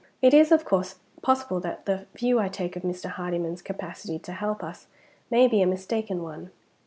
[0.19, 3.07] "It is, of course, possible that the view I take of Mr.
[3.07, 4.87] Hardyman's capacity to help us
[5.29, 6.49] may be a mistaken one.